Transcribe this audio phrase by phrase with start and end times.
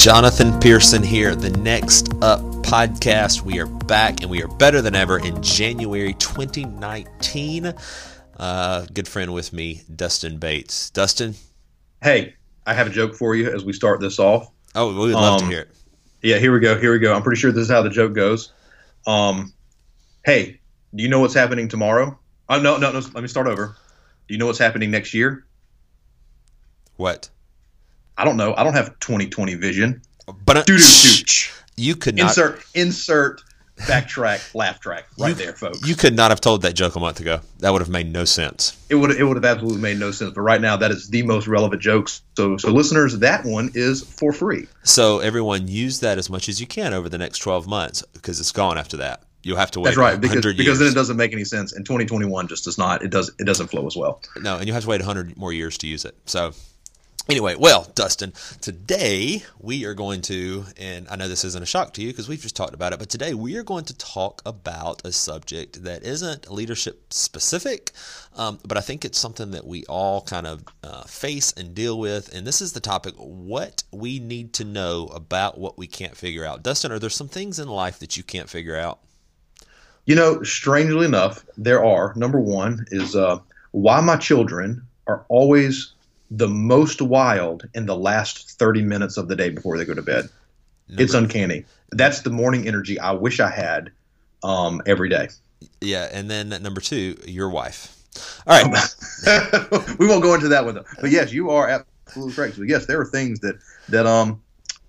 [0.00, 3.42] Jonathan Pearson here, the Next Up podcast.
[3.42, 7.74] We are back and we are better than ever in January 2019.
[8.38, 10.88] Uh, good friend with me, Dustin Bates.
[10.88, 11.34] Dustin?
[12.02, 12.34] Hey,
[12.64, 14.50] I have a joke for you as we start this off.
[14.74, 15.70] Oh, we would love um, to hear it.
[16.22, 16.80] Yeah, here we go.
[16.80, 17.12] Here we go.
[17.12, 18.54] I'm pretty sure this is how the joke goes.
[19.06, 19.52] Um,
[20.24, 20.60] hey,
[20.94, 22.18] do you know what's happening tomorrow?
[22.48, 23.00] Oh, no, no, no.
[23.00, 23.76] Let me start over.
[24.28, 25.44] Do you know what's happening next year?
[26.96, 27.28] What?
[28.20, 28.54] I don't know.
[28.54, 30.02] I don't have 2020 vision.
[30.44, 30.74] But uh,
[31.76, 33.42] you could not insert insert
[33.78, 35.88] backtrack laugh track right you, there, folks.
[35.88, 37.40] You could not have told that joke a month ago.
[37.60, 38.76] That would have made no sense.
[38.90, 40.34] It would it would have absolutely made no sense.
[40.34, 42.10] But right now, that is the most relevant joke.
[42.36, 44.68] So so listeners, that one is for free.
[44.82, 48.38] So everyone use that as much as you can over the next 12 months because
[48.38, 49.22] it's gone after that.
[49.42, 49.86] You'll have to wait.
[49.86, 51.72] That's right, because because then it doesn't make any sense.
[51.72, 53.02] And 2021 just does not.
[53.02, 53.30] It does.
[53.38, 54.20] It doesn't flow as well.
[54.38, 56.14] No, and you have to wait 100 more years to use it.
[56.26, 56.52] So
[57.30, 61.94] Anyway, well, Dustin, today we are going to, and I know this isn't a shock
[61.94, 64.42] to you because we've just talked about it, but today we are going to talk
[64.44, 67.92] about a subject that isn't leadership specific,
[68.34, 72.00] um, but I think it's something that we all kind of uh, face and deal
[72.00, 72.34] with.
[72.34, 76.44] And this is the topic what we need to know about what we can't figure
[76.44, 76.64] out.
[76.64, 78.98] Dustin, are there some things in life that you can't figure out?
[80.04, 82.12] You know, strangely enough, there are.
[82.16, 83.38] Number one is uh,
[83.70, 85.92] why my children are always
[86.30, 90.02] the most wild in the last 30 minutes of the day before they go to
[90.02, 90.28] bed.
[90.88, 91.64] Number, it's uncanny.
[91.90, 93.90] That's the morning energy I wish I had
[94.42, 95.28] um, every day.
[95.80, 97.96] Yeah, and then number two, your wife.
[98.46, 98.88] All right,
[99.98, 100.84] we won't go into that one though.
[101.00, 102.56] But yes, you are absolutely correct.
[102.56, 103.58] So yes, there are things that
[103.88, 104.42] that um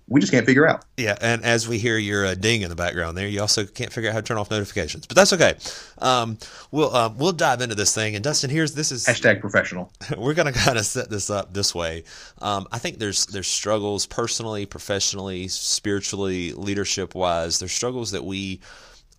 [0.08, 0.84] we just can't figure out.
[0.96, 3.92] Yeah, and as we hear your uh, ding in the background there, you also can't
[3.92, 5.54] figure out how to turn off notifications, but that's okay.
[5.98, 6.38] Um,
[6.70, 8.14] we'll um, we'll dive into this thing.
[8.14, 9.92] And Dustin, here's this is hashtag professional.
[10.16, 12.04] We're gonna kind of set this up this way.
[12.40, 17.58] Um, I think there's there's struggles personally, professionally, spiritually, leadership wise.
[17.58, 18.60] There's struggles that we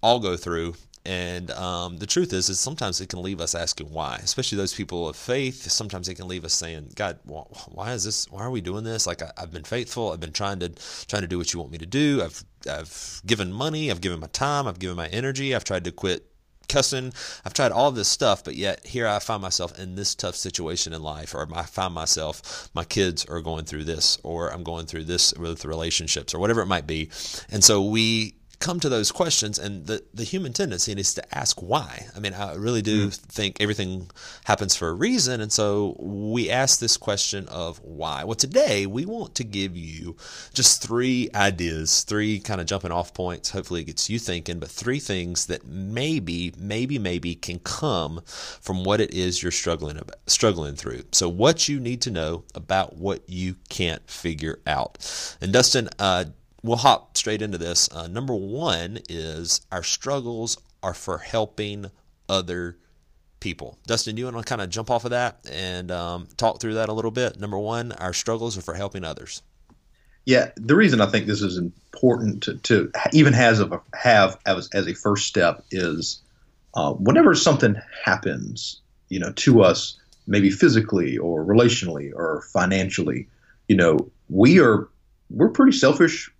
[0.01, 0.75] all go through
[1.05, 4.73] and um, the truth is, is sometimes it can leave us asking why, especially those
[4.73, 5.69] people of faith.
[5.69, 8.31] Sometimes it can leave us saying, "God, why is this?
[8.31, 9.05] Why are we doing this?
[9.05, 10.11] Like I, have been faithful.
[10.11, 10.69] I've been trying to
[11.07, 12.21] trying to do what you want me to do.
[12.23, 13.91] I've I've given money.
[13.91, 14.65] I've given my time.
[14.65, 15.53] I've given my energy.
[15.53, 16.25] I've tried to quit
[16.69, 17.13] cussing.
[17.45, 20.93] I've tried all this stuff, but yet here I find myself in this tough situation
[20.93, 24.85] in life, or I find myself, my kids are going through this, or I'm going
[24.85, 27.09] through this with relationships, or whatever it might be.
[27.51, 31.61] And so we come to those questions and the, the human tendency is to ask
[31.61, 32.07] why.
[32.15, 33.15] I mean i really do mm.
[33.15, 34.09] think everything
[34.45, 38.23] happens for a reason and so we ask this question of why.
[38.23, 40.15] Well today we want to give you
[40.53, 43.49] just three ideas three kind of jumping off points.
[43.49, 48.85] Hopefully it gets you thinking but three things that maybe maybe maybe can come from
[48.85, 51.03] what it is you're struggling about, struggling through.
[51.11, 54.99] So what you need to know about what you can't figure out.
[55.41, 56.25] And dustin uh,
[56.63, 57.89] we'll hop straight into this.
[57.91, 61.91] Uh, number one is our struggles are for helping
[62.27, 62.77] other
[63.39, 63.77] people.
[63.85, 66.75] Dustin, do you want to kind of jump off of that and um, talk through
[66.75, 67.39] that a little bit?
[67.39, 69.41] Number one, our struggles are for helping others.
[70.25, 74.69] Yeah, the reason I think this is important to, to even has a, have as,
[74.73, 76.21] as a first step is
[76.75, 77.75] uh, whenever something
[78.05, 78.79] happens,
[79.09, 83.27] you know, to us, maybe physically or relationally or financially,
[83.67, 84.87] you know, we are
[85.29, 86.32] we're pretty selfish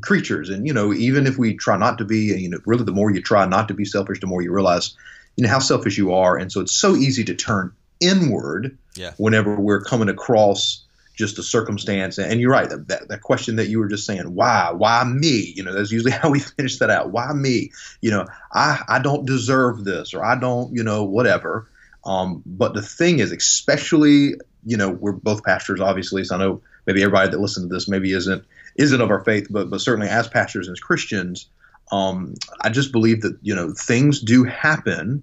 [0.00, 0.50] creatures.
[0.50, 3.10] And, you know, even if we try not to be, you know, really the more
[3.10, 4.94] you try not to be selfish, the more you realize,
[5.36, 6.36] you know, how selfish you are.
[6.36, 9.12] And so it's so easy to turn inward yeah.
[9.16, 10.84] whenever we're coming across
[11.14, 12.18] just a circumstance.
[12.18, 15.52] And you're right, that, that question that you were just saying, why, why me?
[15.54, 17.10] You know, that's usually how we finish that out.
[17.10, 17.72] Why me?
[18.00, 21.68] You know, I, I don't deserve this or I don't, you know, whatever.
[22.04, 24.34] Um, but the thing is, especially,
[24.64, 27.88] you know, we're both pastors, obviously, so I know maybe everybody that listens to this
[27.88, 28.44] maybe isn't
[28.80, 31.46] isn't of our faith, but but certainly as pastors and as Christians,
[31.92, 35.22] um, I just believe that you know things do happen,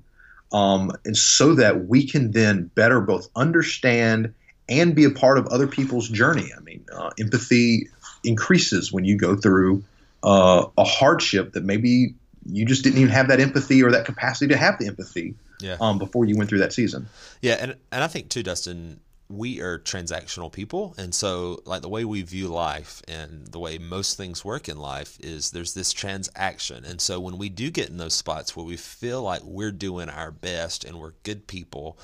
[0.52, 4.34] um, and so that we can then better both understand
[4.70, 6.52] and be a part of other people's journey.
[6.56, 7.90] I mean, uh, empathy
[8.24, 9.84] increases when you go through
[10.24, 12.14] uh, a hardship that maybe
[12.46, 15.78] you just didn't even have that empathy or that capacity to have the empathy yeah.
[15.82, 17.08] um, before you went through that season.
[17.42, 20.96] Yeah, and and I think too, Dustin, we are transactional people.
[20.98, 24.78] And so like the way we view life and the way most things work in
[24.78, 26.86] life is there's this transaction.
[26.86, 30.10] And so when we do get in those spots where we feel like we're doing
[30.10, 31.98] our best and we're good people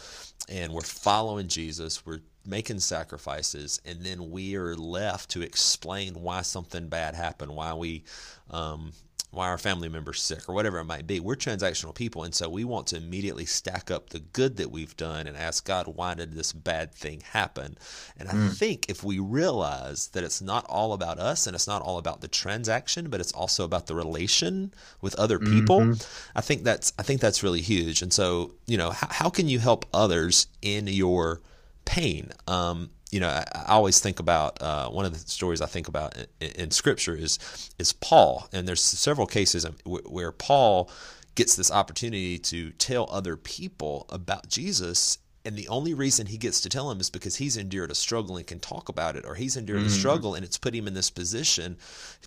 [0.50, 6.42] and we're following Jesus we're making sacrifices and then we are left to explain why
[6.42, 8.04] something bad happened why we
[8.50, 8.92] um,
[9.34, 11.20] why our family member's sick or whatever it might be.
[11.20, 14.96] We're transactional people, and so we want to immediately stack up the good that we've
[14.96, 17.78] done and ask God, why did this bad thing happen?
[18.18, 18.56] And I mm.
[18.56, 22.22] think if we realize that it's not all about us and it's not all about
[22.22, 26.38] the transaction, but it's also about the relation with other people, mm-hmm.
[26.38, 28.02] I think that's I think that's really huge.
[28.02, 31.42] And so, you know, how, how can you help others in your
[31.86, 32.30] pain?
[32.48, 35.88] Um, you know, I, I always think about uh, one of the stories I think
[35.88, 37.38] about in, in, Scripture is
[37.78, 40.90] is Paul, and there's several cases where Paul
[41.36, 46.60] gets this opportunity to tell other people about Jesus, and the only reason he gets
[46.62, 49.36] to tell them is because he's endured a struggle and can talk about it, or
[49.36, 49.88] he's endured mm-hmm.
[49.88, 51.78] a struggle and it's put him in this position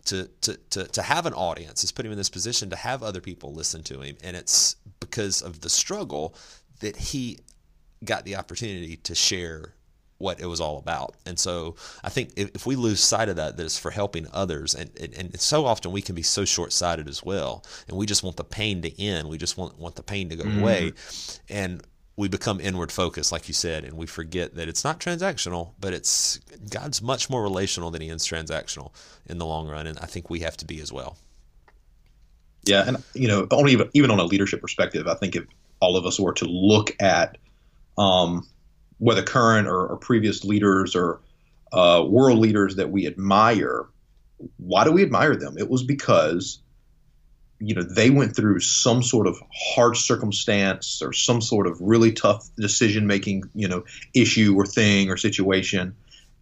[0.04, 1.82] to, to to to have an audience.
[1.82, 4.76] It's put him in this position to have other people listen to him, and it's
[5.00, 6.36] because of the struggle
[6.78, 7.40] that he
[8.04, 9.72] got the opportunity to share
[10.18, 11.14] what it was all about.
[11.26, 14.26] And so I think if, if, we lose sight of that, that it's for helping
[14.32, 14.74] others.
[14.74, 17.64] And, and, and so often we can be so short sighted as well.
[17.88, 19.28] And we just want the pain to end.
[19.28, 20.60] We just want, want the pain to go mm-hmm.
[20.60, 20.92] away.
[21.50, 21.82] And
[22.16, 25.92] we become inward focused, like you said, and we forget that it's not transactional, but
[25.92, 26.38] it's
[26.70, 28.92] God's much more relational than he is transactional
[29.26, 29.86] in the long run.
[29.86, 31.18] And I think we have to be as well.
[32.64, 32.84] Yeah.
[32.86, 35.44] And, you know, only even, even on a leadership perspective, I think if
[35.80, 37.36] all of us were to look at,
[37.98, 38.46] um,
[38.98, 41.20] whether current or, or previous leaders or
[41.72, 43.86] uh, world leaders that we admire,
[44.56, 45.56] why do we admire them?
[45.58, 46.60] It was because
[47.58, 52.12] you know they went through some sort of hard circumstance or some sort of really
[52.12, 53.84] tough decision making you know
[54.14, 55.96] issue or thing or situation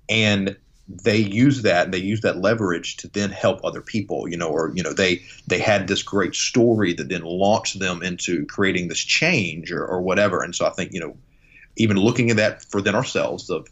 [0.08, 4.36] and they use that and they use that leverage to then help other people you
[4.36, 8.44] know or you know they they had this great story that then launched them into
[8.46, 11.16] creating this change or, or whatever and so i think you know
[11.76, 13.68] even looking at that for then ourselves of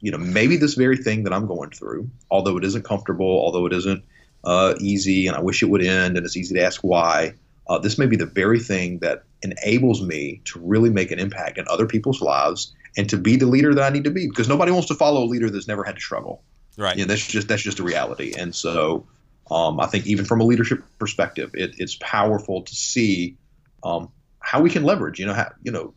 [0.00, 3.66] you know maybe this very thing that i'm going through although it isn't comfortable although
[3.66, 4.04] it isn't
[4.44, 7.32] uh, easy and i wish it would end and it's easy to ask why
[7.68, 11.58] uh, this may be the very thing that enables me to really make an impact
[11.58, 14.48] in other people's lives and to be the leader that i need to be because
[14.48, 16.42] nobody wants to follow a leader that's never had to struggle.
[16.76, 16.96] Right.
[16.96, 18.32] You know, that's just that's just a reality.
[18.36, 19.06] And so
[19.50, 23.36] um, i think even from a leadership perspective it, it's powerful to see
[23.82, 24.10] um,
[24.40, 25.94] how we can leverage you know how you know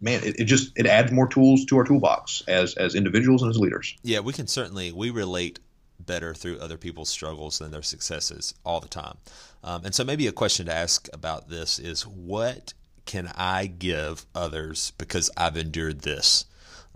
[0.00, 3.50] man, it, it, just it adds more tools to our toolbox as as individuals and
[3.50, 3.96] as leaders.
[4.02, 5.58] Yeah, we can certainly we relate
[6.00, 9.18] better through other people's struggles than their successes all the time.
[9.64, 12.72] Um, and so maybe a question to ask about this is what
[13.04, 16.44] can I give others because I've endured this?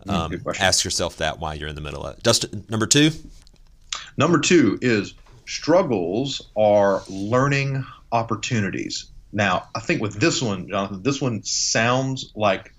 [0.06, 2.22] Mm, um, ask yourself that while you're in the middle of it.
[2.22, 3.10] Dustin, number two.
[4.16, 5.14] Number two is
[5.46, 9.06] struggles are learning opportunities.
[9.32, 12.74] Now, I think with this one, Jonathan, this one sounds like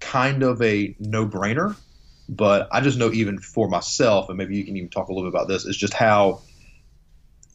[0.00, 1.76] kind of a no brainer.
[2.28, 5.30] But I just know even for myself, and maybe you can even talk a little
[5.30, 6.40] bit about this, is just how,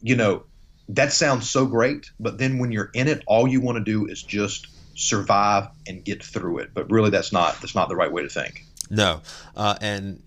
[0.00, 0.44] you know,
[0.88, 2.10] that sounds so great.
[2.18, 6.04] But then when you're in it, all you want to do is just survive and
[6.04, 6.70] get through it.
[6.74, 8.64] But really, that's not that's not the right way to think.
[8.94, 9.22] No,
[9.56, 10.22] uh, and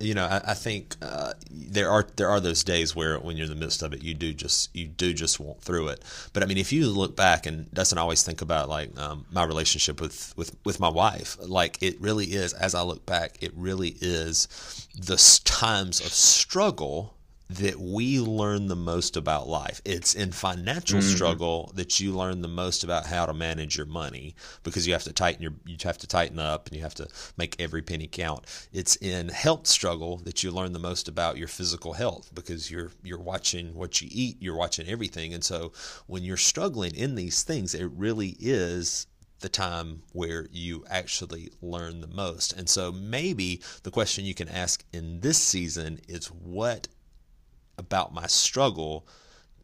[0.00, 3.44] you know I, I think uh, there are there are those days where when you're
[3.44, 6.02] in the midst of it, you do just you do just want through it.
[6.32, 9.44] But I mean, if you look back and doesn't always think about like um, my
[9.44, 12.54] relationship with, with with my wife, like it really is.
[12.54, 14.48] As I look back, it really is
[14.98, 17.14] the times of struggle
[17.50, 19.80] that we learn the most about life.
[19.84, 21.14] It's in financial mm-hmm.
[21.14, 25.04] struggle that you learn the most about how to manage your money because you have
[25.04, 28.06] to tighten your you have to tighten up and you have to make every penny
[28.06, 28.44] count.
[28.72, 32.90] It's in health struggle that you learn the most about your physical health because you're
[33.02, 35.32] you're watching what you eat, you're watching everything.
[35.32, 35.72] And so
[36.06, 39.06] when you're struggling in these things, it really is
[39.40, 42.52] the time where you actually learn the most.
[42.52, 46.88] And so maybe the question you can ask in this season is what
[47.78, 49.06] about my struggle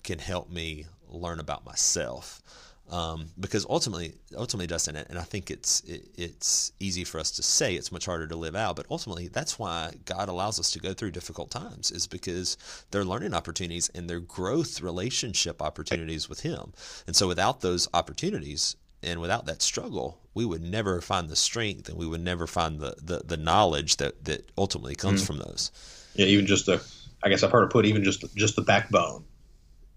[0.03, 2.43] can help me learn about myself.
[2.91, 7.43] Um, because ultimately, ultimately, Dustin, and I think it's it, it's easy for us to
[7.43, 7.75] say.
[7.75, 10.93] It's much harder to live out, but ultimately, that's why God allows us to go
[10.93, 11.91] through difficult times.
[11.91, 12.59] Is because
[12.91, 16.75] they're learning opportunities and they're growth relationship opportunities with Him.
[17.07, 21.89] And so, without those opportunities and without that struggle, we would never find the strength
[21.89, 25.27] and we would never find the the, the knowledge that that ultimately comes mm.
[25.27, 25.73] from those.
[26.17, 26.85] Yeah, even just the
[27.25, 29.25] I guess I've heard it put even just just the backbone,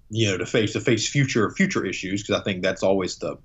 [0.09, 3.37] you know, to face to face future future issues because I think that's always the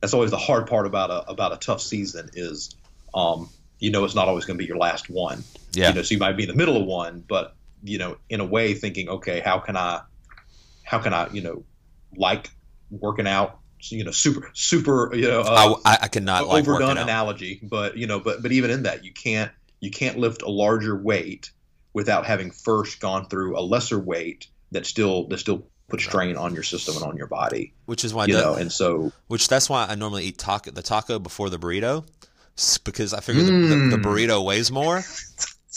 [0.00, 2.76] that's always the hard part about a about a tough season is,
[3.14, 3.48] um,
[3.78, 5.42] you know, it's not always going to be your last one.
[5.72, 5.88] Yeah.
[5.88, 8.40] You know, so you might be in the middle of one, but you know, in
[8.40, 10.02] a way, thinking, okay, how can I,
[10.84, 11.64] how can I, you know,
[12.16, 12.50] like
[12.90, 13.58] working out
[13.90, 18.06] you know super super you know uh, I, I cannot overdone like analogy but you
[18.06, 21.50] know but but even in that you can't you can't lift a larger weight
[21.94, 26.54] without having first gone through a lesser weight that still that still put strain on
[26.54, 27.74] your system and on your body.
[27.84, 30.82] Which is why, you know, and so which that's why I normally eat taco the
[30.82, 32.06] taco before the burrito,
[32.84, 34.02] because I figure the, the, the Mm.
[34.02, 35.02] burrito weighs more.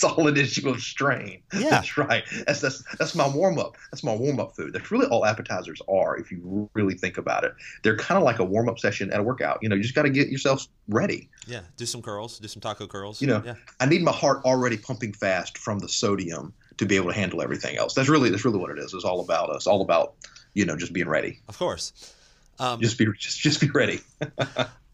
[0.04, 1.42] an issue of strain.
[1.54, 1.70] Yeah.
[1.70, 2.24] That's right.
[2.46, 3.78] That's that's that's my warm up.
[3.92, 4.74] That's my warm up food.
[4.74, 6.18] That's really all appetizers are.
[6.18, 9.20] If you really think about it, they're kind of like a warm up session at
[9.20, 9.60] a workout.
[9.62, 11.30] You know, you just got to get yourself ready.
[11.48, 13.22] Yeah, do some curls, do some taco curls.
[13.22, 16.96] You know, yeah, I need my heart already pumping fast from the sodium to be
[16.96, 17.94] able to handle everything else.
[17.94, 18.94] That's really that's really what it is.
[18.94, 19.68] It's all about us.
[19.68, 20.16] All about
[20.54, 21.40] you know just being ready.
[21.48, 22.14] of course.
[22.58, 24.00] Um, Just be just just be ready.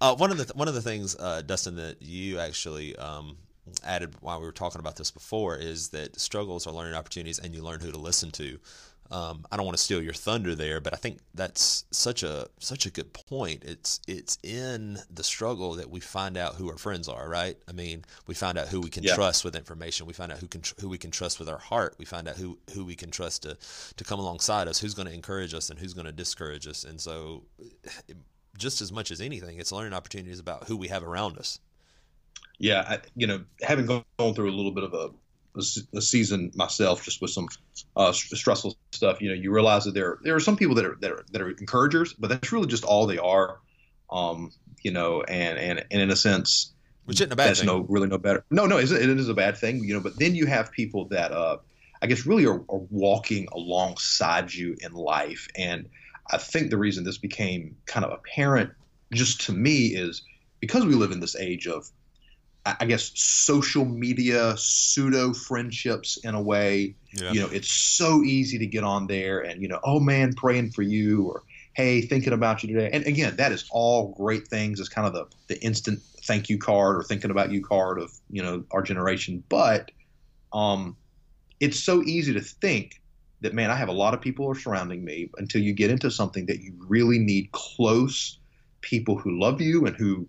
[0.02, 3.38] Uh, one of the one of the things, uh, Dustin, that you actually um,
[3.84, 7.54] added while we were talking about this before is that struggles are learning opportunities, and
[7.54, 8.60] you learn who to listen to.
[9.10, 12.48] Um, I don't want to steal your thunder there, but I think that's such a
[12.60, 13.62] such a good point.
[13.66, 17.58] It's it's in the struggle that we find out who our friends are, right?
[17.68, 19.16] I mean, we find out who we can Yeah.
[19.16, 20.06] trust with information.
[20.06, 21.96] We find out who can tr- who we can trust with our heart.
[21.98, 23.58] We find out who who we can trust to
[23.98, 24.80] to come alongside us.
[24.80, 26.86] Who's going to encourage us and who's going to discourage us.
[26.86, 27.44] And so,
[28.58, 31.60] just as much as anything, it's learning opportunities about who we have around us.
[32.60, 34.04] Yeah, I, you know, having gone
[34.34, 35.10] through a little bit of a,
[35.58, 35.64] a
[35.98, 37.48] a season myself, just with some
[37.96, 40.98] uh, stressful stuff, you know, you realize that there there are some people that are
[41.02, 43.60] that are that are encouragers, but that's really just all they are.
[44.12, 44.52] Um,
[44.84, 46.74] you know, and and and in a sense,
[47.06, 47.68] Which isn't a bad that's thing.
[47.68, 48.44] no really no better.
[48.52, 50.00] No, no, it is a bad thing, you know.
[50.00, 51.58] But then you have people that uh,
[52.02, 55.90] I guess really are, are walking alongside you in life, and
[56.32, 58.72] I think the reason this became kind of apparent
[59.14, 60.24] just to me is
[60.60, 61.90] because we live in this age of
[62.66, 66.96] I guess social media pseudo friendships in a way.
[67.14, 67.32] Yeah.
[67.32, 70.72] You know, it's so easy to get on there and you know, oh man, praying
[70.72, 72.90] for you or hey, thinking about you today.
[72.92, 74.80] And again, that is all great things.
[74.80, 78.12] It's kind of the the instant thank you card or thinking about you card of
[78.30, 79.44] you know our generation.
[79.50, 79.92] But
[80.54, 80.96] um,
[81.60, 83.02] it's so easy to think
[83.42, 86.12] that man, I have a lot of people are surrounding me until you get into
[86.12, 88.38] something that you really need close
[88.82, 90.28] people who love you and who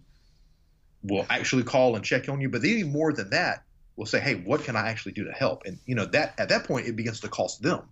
[1.02, 2.48] will actually call and check on you.
[2.48, 3.64] But even more than that,
[3.96, 5.64] will say, hey, what can I actually do to help?
[5.66, 7.82] And you know that at that point it begins to cost them.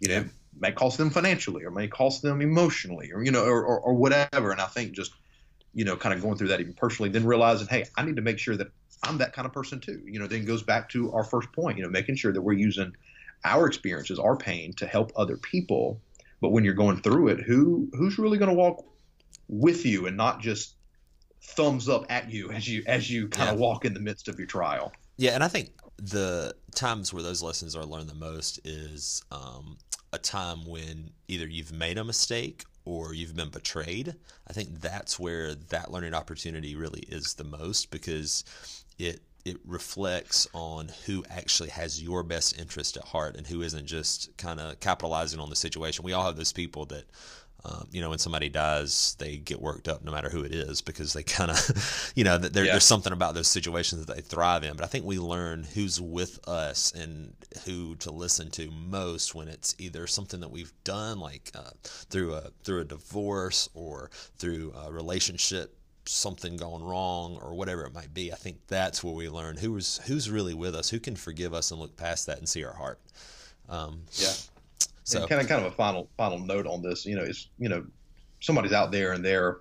[0.00, 0.26] You know, it
[0.58, 3.94] may cost them financially or may cost them emotionally or you know or, or, or
[3.94, 4.50] whatever.
[4.52, 5.12] And I think just
[5.74, 8.22] you know kind of going through that even personally, then realizing, hey, I need to
[8.22, 8.68] make sure that
[9.02, 10.02] I'm that kind of person too.
[10.04, 11.76] You know, then goes back to our first point.
[11.76, 12.94] You know, making sure that we're using
[13.44, 16.00] our experiences, our pain to help other people.
[16.40, 18.84] But when you're going through it, who who's really going to walk
[19.48, 20.74] with you and not just
[21.42, 23.54] thumbs up at you as you as you kind Yeah.
[23.54, 24.92] of walk in the midst of your trial?
[25.16, 29.76] Yeah, and I think the times where those lessons are learned the most is um,
[30.12, 34.14] a time when either you've made a mistake or you've been betrayed.
[34.48, 38.44] I think that's where that learning opportunity really is the most because
[38.98, 43.86] it it reflects on who actually has your best interest at heart and who isn't
[43.86, 46.04] just kind of capitalizing on the situation.
[46.04, 47.04] We all have those people that
[47.62, 50.80] um, you know, when somebody dies, they get worked up no matter who it is
[50.80, 52.72] because they kind of, you know, there, Yeah.
[52.72, 54.76] there's something about those situations that they thrive in.
[54.76, 57.34] But I think we learn who's with us and
[57.66, 62.32] who to listen to most when it's either something that we've done, like uh, through
[62.34, 65.76] a through a divorce or through a relationship,
[66.06, 68.32] something gone wrong or whatever it might be.
[68.32, 71.70] I think that's where we learn who's who's really with us, who can forgive us
[71.70, 73.00] and look past that and see our heart.
[73.68, 74.34] Um, Yeah.
[75.04, 77.50] so And kind of kind of a final final note on this, you know, is
[77.58, 77.86] you know,
[78.40, 79.60] somebody's out there and they're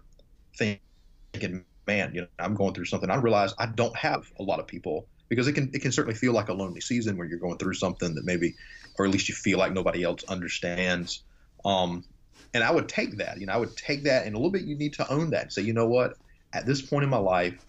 [0.57, 3.09] thinking, man, you know, I'm going through something.
[3.09, 6.17] I realize I don't have a lot of people because it can it can certainly
[6.17, 8.55] feel like a lonely season where you're going through something that maybe,
[8.97, 11.23] or at least you feel like nobody else understands.
[11.65, 12.05] Um,
[12.53, 14.63] and I would take that, you know, I would take that, and a little bit
[14.63, 16.13] you need to own that and say, you know what,
[16.53, 17.63] at this point in my life,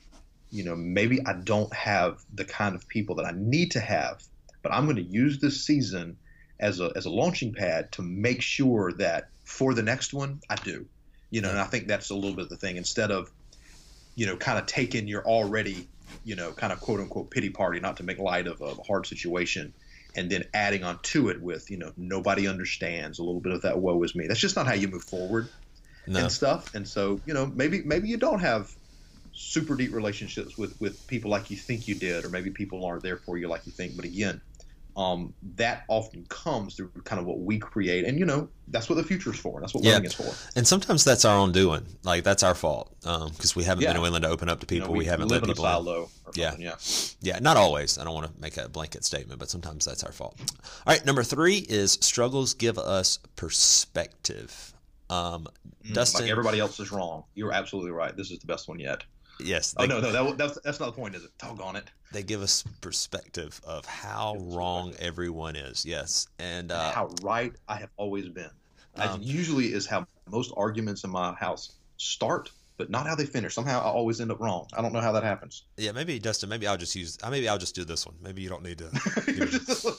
[0.51, 4.23] you know, maybe I don't have the kind of people that I need to have,
[4.63, 6.17] but I'm going to use this season
[6.59, 10.57] as a as a launching pad to make sure that for the next one I
[10.57, 10.87] do.
[11.31, 12.77] You know, and I think that's a little bit of the thing.
[12.77, 13.31] Instead of,
[14.17, 15.89] you know, kind of taking your already,
[16.25, 19.07] you know, kind of quote unquote pity party, not to make light of a hard
[19.07, 19.73] situation,
[20.17, 23.63] and then adding on to it with, you know, nobody understands, a little bit of
[23.63, 24.27] that woe is me.
[24.27, 25.49] That's just not how you move forward
[26.11, 26.21] no.
[26.21, 26.75] and stuff.
[26.75, 28.71] And so, you know, maybe maybe you don't have
[29.33, 33.03] super deep relationships with with people like you think you did, or maybe people aren't
[33.03, 33.97] there for you like you think.
[33.97, 34.41] But again,
[34.97, 38.97] um, that often comes through kind of what we create, and you know, that's what
[38.97, 39.61] the future's for.
[39.61, 39.93] That's what Yeah.
[39.95, 40.35] learning is for.
[40.57, 41.87] And sometimes that's our own doing.
[42.03, 43.93] Like that's our fault because we haven't Yeah.
[43.93, 44.97] been willing to open up to You know, people.
[44.99, 46.07] we, haven't let people in.
[46.35, 46.55] Yeah.
[46.59, 46.75] yeah.
[47.21, 47.99] Yeah, not always.
[47.99, 50.37] I don't want to make a blanket statement, but sometimes that's our fault.
[50.41, 54.75] All right, number three is struggles give us perspective.
[55.11, 55.49] Um,
[55.93, 57.25] Dustin, Like everybody else is wrong.
[57.35, 58.17] You're absolutely right.
[58.17, 59.03] This is the best one yet.
[59.41, 61.31] yes, Oh no, no, that, that's that's not the point, is it?
[61.39, 61.91] Doggone it.
[62.13, 65.85] they give us perspective of how wrong everyone is.
[65.85, 68.51] Yes, and uh, How right I have always been.
[68.97, 72.51] Um, usually is how most arguments in my house start
[72.81, 73.53] but not how they finish.
[73.53, 74.67] Somehow I always end up wrong.
[74.73, 75.65] I don't know how that happens.
[75.77, 76.49] Yeah, maybe Dustin.
[76.49, 77.19] Maybe I'll just use.
[77.31, 78.15] Maybe I'll just do this one.
[78.23, 78.91] Maybe you don't need to.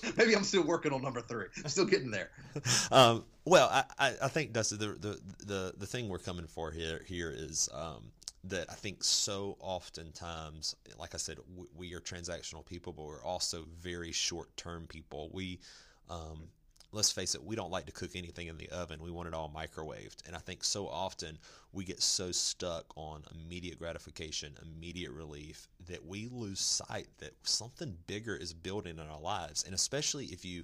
[0.17, 1.45] maybe I'm still working on number three.
[1.63, 2.31] I'm still getting there.
[2.91, 6.71] Um, well, I, I, I, think Dustin, the, the the the thing we're coming for
[6.71, 8.11] here here is um,
[8.45, 13.23] that I think so oftentimes, like I said, we, we are transactional people, but we're
[13.23, 15.29] also very short term people.
[15.31, 15.59] We
[16.09, 16.49] um,
[16.91, 19.01] let's face it, we don't like to cook anything in the oven.
[19.01, 20.27] We want it all microwaved.
[20.27, 21.37] And I think so often
[21.71, 27.95] we get so stuck on immediate gratification, immediate relief, that we lose sight that something
[28.07, 29.63] bigger is building in our lives.
[29.63, 30.63] And especially if you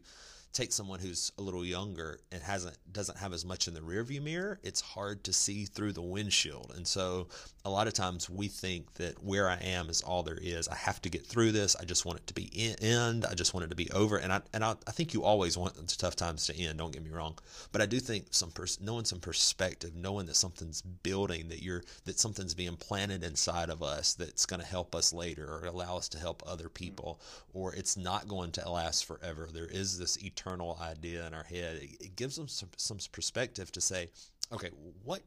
[0.53, 4.21] take someone who's a little younger and hasn't doesn't have as much in the rearview
[4.21, 6.73] mirror, it's hard to see through the windshield.
[6.75, 7.27] And so
[7.63, 10.67] a lot of times we think that where I am is all there is.
[10.67, 11.75] I have to get through this.
[11.75, 12.49] I just want it to be
[12.81, 13.25] end.
[13.25, 14.17] I just want it to be over.
[14.17, 16.77] And I and I, I think you always want tough times to end.
[16.77, 17.37] Don't get me wrong,
[17.71, 21.83] but I do think some pers- knowing some perspective, knowing that something's building, that you're
[22.05, 25.97] that something's being planted inside of us that's going to help us later or allow
[25.97, 27.19] us to help other people,
[27.53, 29.49] or it's not going to last forever.
[29.51, 31.77] There is this eternal idea in our head.
[31.81, 34.09] It, it gives them some, some perspective to say,
[34.53, 34.69] okay,
[35.03, 35.21] what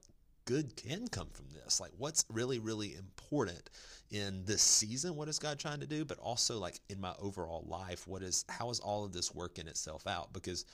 [0.45, 1.81] good can come from this?
[1.81, 3.71] Like, what's really, really important
[4.11, 5.17] in this season?
[5.17, 6.05] What is God trying to do?
[6.05, 9.69] But also, like, in my overall life, what is, how is all of this working
[9.69, 10.33] itself out?
[10.33, 10.65] Because,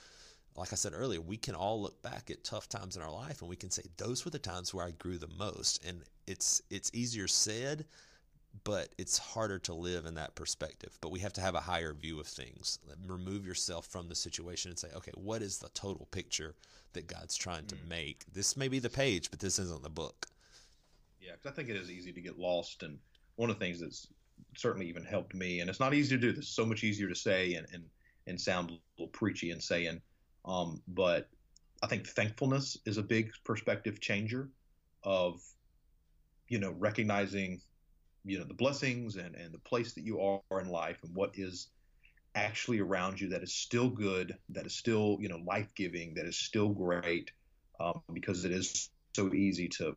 [0.55, 3.41] like I said earlier, we can all look back at tough times in our life
[3.41, 5.85] and we can say, those were the times where I grew the most.
[5.85, 7.85] And it's, it's easier said
[8.63, 10.97] but it's harder to live in that perspective.
[11.01, 12.79] But we have to have a higher view of things.
[13.05, 16.55] Remove yourself from the situation and say, okay, what is the total picture
[16.93, 17.69] that God's trying mm.
[17.69, 18.23] to make?
[18.31, 20.27] This may be the page, but this isn't the book.
[21.19, 22.83] Yeah, because I think it is easy to get lost.
[22.83, 22.97] And
[23.35, 24.07] one of the things that's
[24.55, 27.09] certainly even helped me, and it's not easy to do this, is so much easier
[27.09, 27.83] to say and, and,
[28.27, 30.01] and sound a little preachy and saying,
[30.45, 31.29] um, but
[31.83, 34.49] I think thankfulness is a big perspective changer
[35.03, 35.41] of,
[36.47, 37.61] you know, recognizing
[38.27, 41.31] you know the blessings and and the place that you are in life and what
[41.35, 41.67] is
[42.35, 46.25] actually around you that is still good that is still you know life giving that
[46.25, 47.31] is still great
[47.79, 49.95] um, because it is so easy to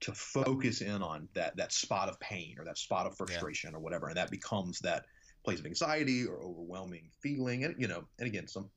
[0.00, 3.76] to focus in on that that spot of pain or that spot of frustration yeah.
[3.76, 4.08] or whatever.
[4.08, 5.04] And that becomes that
[5.44, 7.64] place of anxiety or overwhelming feeling.
[7.64, 8.70] And you know and again some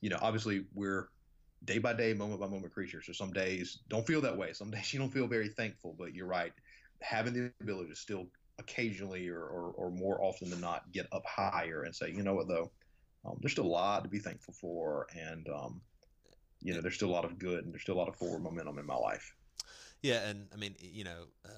[0.00, 1.08] you know obviously we're
[1.64, 3.06] day by day moment by moment creatures.
[3.06, 4.52] So some days don't feel that way.
[4.52, 6.52] Some days you don't feel very thankful but you're right
[7.02, 8.26] having the ability to still
[8.58, 12.34] occasionally or, or, or, more often than not get up higher and say, you know
[12.34, 12.70] what, though,
[13.24, 15.06] um, there's still a lot to be thankful for.
[15.18, 15.80] And, um,
[16.60, 18.42] you know, there's still a lot of good and there's still a lot of forward
[18.42, 19.34] momentum in my life.
[20.02, 20.28] Yeah.
[20.28, 21.48] And I mean, you know, uh,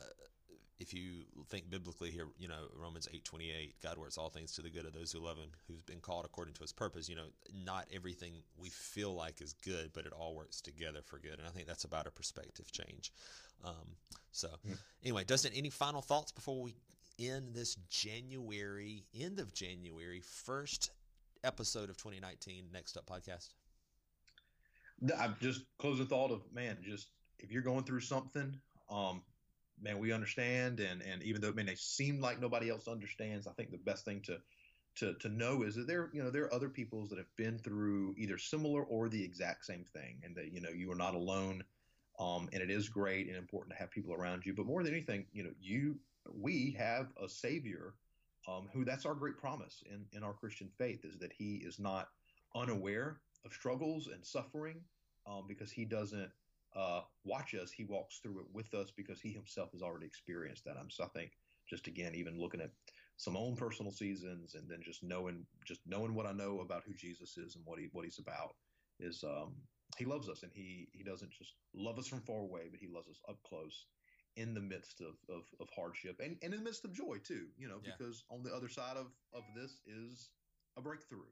[0.82, 4.68] if you think biblically here, you know, Romans 8:28, God works all things to the
[4.68, 7.28] good of those who love him, who's been called according to his purpose, you know,
[7.64, 11.38] not everything we feel like is good, but it all works together for good.
[11.38, 13.12] And I think that's about a perspective change.
[13.64, 13.96] Um,
[14.32, 14.72] so mm-hmm.
[15.04, 16.74] anyway, Dustin, any final thoughts before we
[17.18, 20.90] end this January, end of January, first
[21.44, 23.50] episode of 2019 Next Up podcast?
[25.18, 28.56] I'm just closing thought of man, just if you're going through something,
[28.90, 29.22] um,
[29.82, 33.52] man, we understand, and and even though it may seem like nobody else understands, I
[33.52, 34.38] think the best thing to
[34.96, 37.58] to to know is that there you know there are other peoples that have been
[37.58, 41.14] through either similar or the exact same thing, and that you know you are not
[41.14, 41.64] alone.
[42.18, 44.92] Um, and it is great and important to have people around you, but more than
[44.92, 45.98] anything, you know, you
[46.30, 47.94] we have a Savior
[48.46, 51.78] um, who that's our great promise in in our Christian faith is that He is
[51.78, 52.08] not
[52.54, 54.80] unaware of struggles and suffering
[55.26, 56.30] um, because He doesn't
[56.74, 60.64] uh, watch us, he walks through it with us because he himself has already experienced
[60.64, 60.76] that.
[60.78, 61.32] I'm so I think
[61.68, 62.70] just again, even looking at
[63.16, 66.94] some own personal seasons and then just knowing just knowing what I know about who
[66.94, 68.54] Jesus is and what he what he's about
[69.00, 69.54] is um,
[69.98, 72.88] he loves us and he he doesn't just love us from far away, but he
[72.88, 73.86] loves us up close
[74.36, 77.48] in the midst of, of, of hardship and, and in the midst of joy too,
[77.58, 77.92] you know, yeah.
[77.98, 80.30] because on the other side of, of this is
[80.78, 81.28] a breakthrough.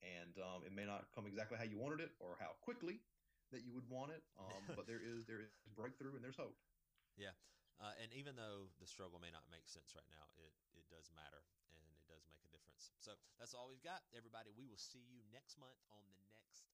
[0.00, 3.00] And um, it may not come exactly how you wanted it or how quickly,
[3.50, 4.22] that you would want it.
[4.38, 6.56] Um, but there is there is breakthrough and there's hope.
[7.18, 7.34] Yeah,
[7.82, 11.10] uh, and even though the struggle may not make sense right now, it it does
[11.14, 11.42] matter
[11.74, 12.90] and it does make a difference.
[12.98, 14.50] So that's all we've got, everybody.
[14.54, 16.66] We will see you next month on the next